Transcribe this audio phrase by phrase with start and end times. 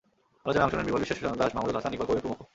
[0.43, 2.39] আলোচনায় অংশ নেন বিমল বিশ্বাস, সুশান্ত দাস, মাহমুদুল হাসান, ইকবাল কবির প্রমুখ।